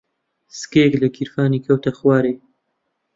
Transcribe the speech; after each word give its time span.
سکەیەک 0.59 0.93
لە 1.01 1.07
گیرفانی 1.15 1.63
کەوتە 1.65 1.91
خوارێ. 1.97 2.33